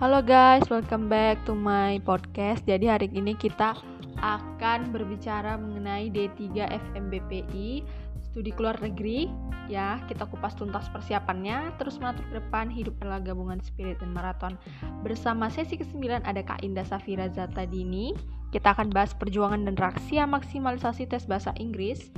[0.00, 2.64] Halo guys, welcome back to my podcast.
[2.64, 3.76] Jadi hari ini kita
[4.24, 7.84] akan berbicara mengenai D3 FMBPI
[8.24, 9.28] studi keluar negeri
[9.68, 10.00] ya.
[10.08, 14.56] Kita kupas tuntas persiapannya, terus menatap ke depan hidup adalah gabungan spirit dan maraton.
[15.04, 18.16] Bersama sesi ke-9 ada Kak Indah Safira Zata Dini.
[18.56, 22.08] Kita akan bahas perjuangan dan raksia maksimalisasi tes bahasa Inggris.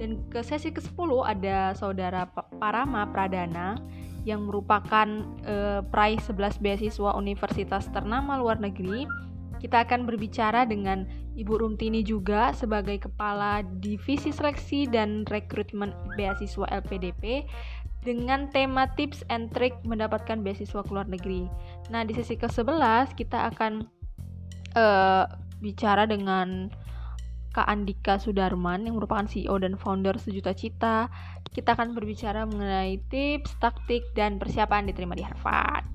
[0.00, 3.76] Dan ke sesi ke-10 ada saudara Parama Pradana
[4.26, 5.06] yang merupakan
[5.46, 9.06] uh, peraih 11 beasiswa universitas ternama luar negeri.
[9.56, 11.08] Kita akan berbicara dengan
[11.38, 17.48] Ibu Rumtini juga sebagai Kepala Divisi Seleksi dan Rekrutmen Beasiswa LPDP
[18.04, 21.50] dengan tema tips and trick mendapatkan beasiswa ke luar negeri.
[21.88, 23.82] Nah, di sesi ke-11 kita akan
[24.78, 25.24] uh,
[25.58, 26.70] bicara dengan
[27.56, 31.08] Kak Andika Sudarman yang merupakan CEO dan founder Sejuta Cita.
[31.48, 35.88] Kita akan berbicara mengenai tips, taktik, dan persiapan diterima di Harvard.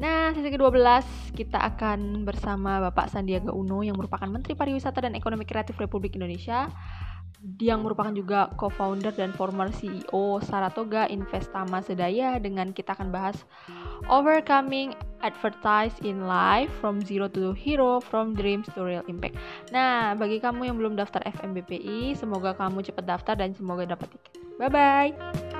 [0.00, 5.44] Nah, sesi ke-12 kita akan bersama Bapak Sandiaga Uno yang merupakan Menteri Pariwisata dan Ekonomi
[5.44, 6.72] Kreatif Republik Indonesia
[7.60, 13.36] yang merupakan juga co-founder dan former CEO Saratoga Investama Sedaya dengan kita akan bahas
[14.08, 19.38] Overcoming Advertise in Life from Zero to Hero from Dreams to Real Impact.
[19.70, 24.42] Nah, bagi kamu yang belum daftar FMBPI, semoga kamu cepat daftar dan semoga dapat tiket.
[24.58, 25.51] Bye bye.